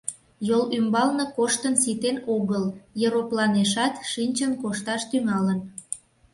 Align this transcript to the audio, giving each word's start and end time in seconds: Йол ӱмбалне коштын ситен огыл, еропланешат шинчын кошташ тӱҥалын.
Йол 0.47 0.63
ӱмбалне 0.77 1.25
коштын 1.37 1.75
ситен 1.83 2.17
огыл, 2.35 2.63
еропланешат 3.05 3.93
шинчын 4.11 4.51
кошташ 4.61 5.01
тӱҥалын. 5.09 5.59